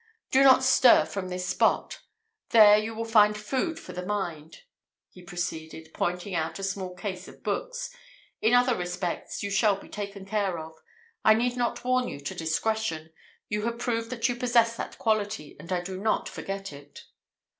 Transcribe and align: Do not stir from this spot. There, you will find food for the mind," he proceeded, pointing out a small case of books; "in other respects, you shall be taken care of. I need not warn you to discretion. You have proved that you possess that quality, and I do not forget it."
Do 0.31 0.43
not 0.43 0.63
stir 0.63 1.05
from 1.05 1.29
this 1.29 1.45
spot. 1.47 2.01
There, 2.49 2.75
you 2.75 2.95
will 2.95 3.05
find 3.05 3.37
food 3.37 3.79
for 3.79 3.93
the 3.93 4.03
mind," 4.03 4.63
he 5.11 5.21
proceeded, 5.21 5.89
pointing 5.93 6.33
out 6.33 6.57
a 6.57 6.63
small 6.63 6.95
case 6.95 7.27
of 7.27 7.43
books; 7.43 7.95
"in 8.41 8.55
other 8.55 8.75
respects, 8.75 9.43
you 9.43 9.51
shall 9.51 9.75
be 9.75 9.87
taken 9.89 10.25
care 10.25 10.57
of. 10.57 10.73
I 11.23 11.35
need 11.35 11.55
not 11.55 11.85
warn 11.85 12.07
you 12.07 12.19
to 12.19 12.33
discretion. 12.33 13.11
You 13.47 13.61
have 13.65 13.77
proved 13.77 14.09
that 14.09 14.27
you 14.27 14.35
possess 14.35 14.75
that 14.75 14.97
quality, 14.97 15.55
and 15.59 15.71
I 15.71 15.81
do 15.81 16.01
not 16.01 16.27
forget 16.27 16.73
it." 16.73 17.03